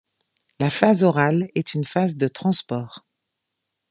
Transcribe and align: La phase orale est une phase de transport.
La 0.59 0.71
phase 0.71 1.03
orale 1.03 1.47
est 1.53 1.75
une 1.75 1.83
phase 1.83 2.17
de 2.17 2.27
transport. 2.27 3.05